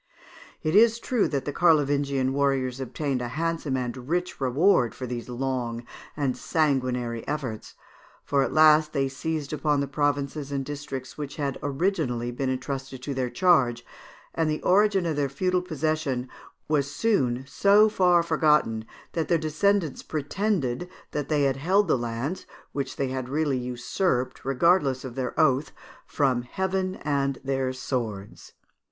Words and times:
It 0.63 0.75
is 0.75 0.97
true 0.97 1.27
that 1.27 1.45
the 1.45 1.53
Carlovingian 1.53 2.33
warriors 2.33 2.79
obtained 2.79 3.21
a 3.21 3.27
handsome 3.27 3.77
and 3.77 4.09
rich 4.09 4.41
reward 4.41 4.95
for 4.95 5.05
these 5.05 5.29
long 5.29 5.85
and 6.17 6.35
sanguinary 6.35 7.21
efforts, 7.27 7.75
for 8.23 8.41
at 8.41 8.51
last 8.51 8.93
they 8.93 9.07
seized 9.07 9.53
upon 9.53 9.79
the 9.79 9.87
provinces 9.87 10.51
and 10.51 10.65
districts 10.65 11.19
which 11.19 11.35
had 11.35 11.61
been 11.61 11.69
originally 11.69 12.35
entrusted 12.39 13.03
to 13.03 13.13
their 13.13 13.29
charge, 13.29 13.85
and 14.33 14.49
the 14.49 14.59
origin 14.63 15.05
of 15.05 15.17
their 15.17 15.29
feudal 15.29 15.61
possession 15.61 16.27
was 16.67 16.89
soon 16.89 17.45
so 17.47 17.87
far 17.87 18.23
forgotten, 18.23 18.85
that 19.11 19.27
their 19.27 19.37
descendants 19.37 20.01
pretended 20.01 20.89
that 21.11 21.29
they 21.29 21.43
held 21.43 21.87
the 21.87 21.95
lands, 21.95 22.47
which 22.71 22.95
they 22.95 23.09
had 23.09 23.29
really 23.29 23.59
usurped 23.59 24.43
regardless 24.43 25.05
of 25.05 25.13
their 25.13 25.39
oath, 25.39 25.71
from 26.07 26.41
heaven 26.41 26.95
and 27.05 27.37
their 27.43 27.71
swords. 27.71 28.53